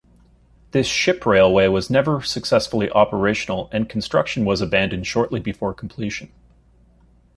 [0.71, 6.31] This ship railway was never successfully operational, and construction was abandoned shortly before completion.